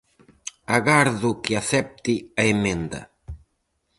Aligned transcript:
Agardo 0.77 1.29
que 1.43 1.53
acepte 1.61 2.13
a 2.41 2.43
emenda. 2.53 3.01